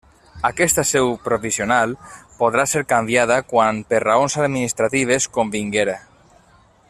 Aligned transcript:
Aquesta 0.47 0.83
seu 0.91 1.11
provisional 1.27 1.93
podrà 2.39 2.65
ser 2.71 2.83
canviada 2.95 3.39
quan 3.53 3.83
per 3.91 4.03
raons 4.07 4.41
administratives 4.47 5.33
convinguera. 5.39 5.99